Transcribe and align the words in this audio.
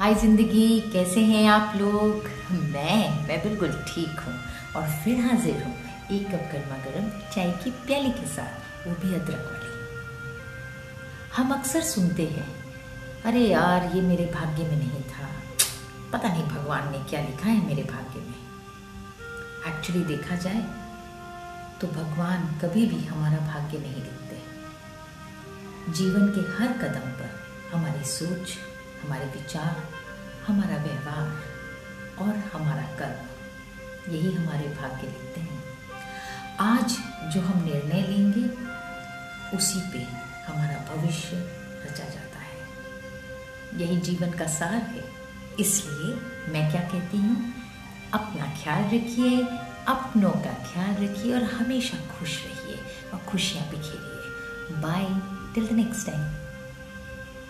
हाय 0.00 0.14
ज़िंदगी, 0.14 0.80
कैसे 0.92 1.20
हैं 1.20 1.48
आप 1.50 1.72
लोग? 1.76 2.28
मैं 2.52 3.26
मैं 3.26 3.38
बिल्कुल 3.42 3.72
ठीक 3.88 4.20
हूँ। 4.20 4.34
और 4.76 4.86
फिर 5.00 5.18
हाजिर 5.20 5.62
हूँ 5.62 5.72
एक 6.12 6.26
कप 6.26 6.46
गर्मा 6.52 6.76
गर्म 6.84 7.08
चाय 7.34 7.50
की 7.64 7.70
प्याली 7.86 8.10
के 8.10 8.26
साथ, 8.26 8.86
वो 8.86 8.94
भी 9.02 9.14
अदरक 9.14 9.42
वाली। 9.46 9.72
हम 11.36 11.52
अक्सर 11.54 11.82
सुनते 11.82 12.26
हैं, 12.28 12.46
अरे 13.24 13.40
यार, 13.40 13.90
ये 13.96 14.02
मेरे 14.02 14.26
भाग्य 14.34 14.62
में 14.62 14.76
नहीं 14.76 15.02
था। 15.10 15.28
पता 16.12 16.28
नहीं 16.28 16.44
भगवान 16.46 16.90
ने 16.92 17.02
क्या 17.10 17.20
लिखा 17.20 17.48
है 17.48 17.66
मेरे 17.66 17.82
भाग्य 17.92 18.20
में। 18.20 18.38
एक्चुअली 19.74 20.04
देखा 20.06 20.36
जाए 20.38 20.62
तो 21.80 21.86
भगवान 21.90 22.48
कभी 22.62 22.86
भी 22.86 23.04
हमारा 23.04 23.38
भाग्य 23.46 23.78
नहीं 23.78 24.02
लिखते 24.02 24.36
जीवन 25.92 26.26
के 26.28 26.50
हर 26.54 26.72
कदम 26.78 27.06
पर 27.20 27.30
हमारी 27.72 28.04
सोच 28.08 28.58
हमारे 29.04 29.24
विचार, 29.24 29.88
हमारा 30.46 30.76
व्यवहार 30.76 31.42
और 32.18 32.36
हमारा 32.36 32.82
कर्म। 32.82 33.30
यही 34.14 34.32
हमारे 34.32 34.68
भाग्य 34.68 35.06
लिखते 35.06 35.40
हैं। 35.40 35.64
आज 36.60 36.98
जो 37.32 37.40
हम 37.40 37.64
निर्णय 37.64 38.02
लेंगे, 38.02 38.70
उसी 39.56 39.90
पे 39.90 40.02
हमारा 40.46 40.94
भविष्य 40.94 41.30
रचा 41.84 42.04
जाता 42.04 42.38
है। 42.38 42.60
यही 43.80 43.96
जीवन 43.96 44.30
का 44.30 44.46
सार 44.46 44.74
है। 44.74 45.04
इसलिए 45.60 46.14
मैं 46.52 46.70
क्या 46.70 46.80
कहती 46.80 47.16
हूँ? 47.16 47.54
अपना 48.12 48.62
ख्याल 48.62 48.84
रखिए, 48.84 49.42
अपनों 49.88 50.30
का 50.30 50.72
ख्याल 50.72 50.94
रखिए 50.94 51.34
और 51.34 51.42
हमेशा 51.42 52.18
खुश 52.18 52.44
रहिए 52.46 52.76
और 53.14 53.18
खुशियाँ 53.18 53.68
बिखेरिए। 53.68 54.20
Bye 54.76 55.06
till 55.54 55.66
the 55.66 55.72
next 55.72 56.06
time 56.06 56.39